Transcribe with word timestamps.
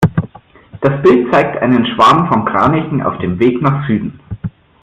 Das 0.81 0.99
Bild 1.03 1.31
zeigt 1.31 1.61
einen 1.61 1.85
Schwarm 1.85 2.27
von 2.27 2.43
Kranichen 2.43 3.03
auf 3.03 3.19
dem 3.19 3.37
Weg 3.37 3.61
nach 3.61 3.85
Süden. 3.85 4.19